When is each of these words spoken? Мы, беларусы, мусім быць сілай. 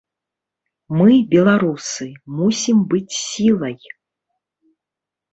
Мы, 0.99 1.11
беларусы, 1.33 2.07
мусім 2.39 2.77
быць 2.93 3.13
сілай. 3.25 3.77